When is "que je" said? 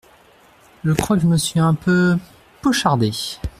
1.15-1.27